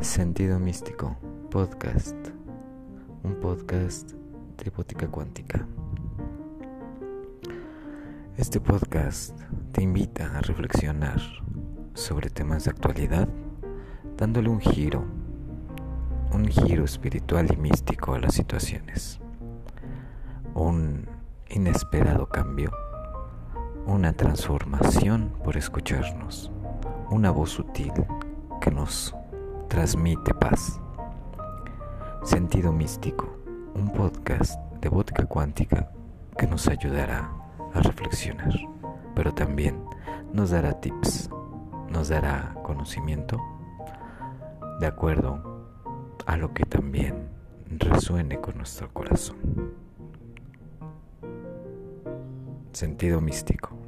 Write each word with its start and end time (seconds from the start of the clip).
Sentido 0.00 0.58
Místico 0.58 1.14
Podcast, 1.50 2.16
un 3.22 3.34
podcast 3.34 4.12
de 4.12 4.70
Bótica 4.70 5.06
Cuántica. 5.08 5.66
Este 8.38 8.60
podcast 8.62 9.38
te 9.72 9.82
invita 9.82 10.38
a 10.38 10.40
reflexionar 10.40 11.20
sobre 11.92 12.30
temas 12.30 12.64
de 12.64 12.70
actualidad, 12.70 13.28
dándole 14.16 14.48
un 14.48 14.60
giro, 14.60 15.04
un 16.32 16.46
giro 16.48 16.84
espiritual 16.84 17.52
y 17.52 17.56
místico 17.58 18.14
a 18.14 18.20
las 18.20 18.32
situaciones, 18.32 19.20
un 20.54 21.06
inesperado 21.50 22.26
cambio, 22.26 22.72
una 23.84 24.14
transformación 24.14 25.30
por 25.44 25.58
escucharnos, 25.58 26.50
una 27.10 27.30
voz 27.30 27.50
sutil 27.50 27.92
que 28.62 28.70
nos 28.70 29.14
transmite 29.70 30.34
paz. 30.34 30.80
Sentido 32.24 32.72
Místico, 32.72 33.36
un 33.74 33.92
podcast 33.92 34.60
de 34.80 34.88
vodka 34.88 35.24
cuántica 35.26 35.92
que 36.36 36.48
nos 36.48 36.66
ayudará 36.66 37.30
a 37.72 37.80
reflexionar, 37.80 38.52
pero 39.14 39.32
también 39.32 39.80
nos 40.32 40.50
dará 40.50 40.80
tips, 40.80 41.30
nos 41.88 42.08
dará 42.08 42.52
conocimiento 42.64 43.40
de 44.80 44.88
acuerdo 44.88 45.40
a 46.26 46.36
lo 46.36 46.52
que 46.52 46.64
también 46.64 47.28
resuene 47.68 48.40
con 48.40 48.56
nuestro 48.56 48.92
corazón. 48.92 49.36
Sentido 52.72 53.20
místico. 53.20 53.79